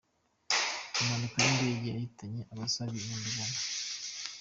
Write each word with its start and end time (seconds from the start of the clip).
Impanuka 0.99 1.37
y’indege 1.45 1.87
yahitanye 1.93 2.41
abasaga 2.53 2.93
ibihumbi 2.95 3.27
ijana 3.29 3.57